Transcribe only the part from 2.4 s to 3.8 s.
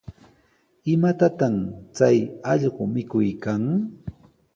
allqu mikuykan?